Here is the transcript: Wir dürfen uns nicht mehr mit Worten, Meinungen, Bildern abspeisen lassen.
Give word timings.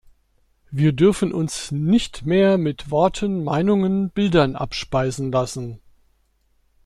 Wir 0.71 0.93
dürfen 0.93 1.31
uns 1.31 1.69
nicht 1.71 2.25
mehr 2.25 2.57
mit 2.57 2.89
Worten, 2.89 3.43
Meinungen, 3.43 4.09
Bildern 4.09 4.55
abspeisen 4.55 5.31
lassen. 5.31 5.79